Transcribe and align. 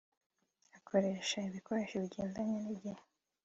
gukoresha 0.73 1.37
ibikoresho 1.49 1.95
bigendanye 2.03 2.55
n’igihe 2.63 3.03